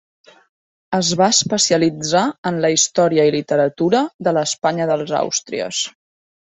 [0.99, 5.89] Es va especialitzar en la història i literatura de l'Espanya dels Àustries.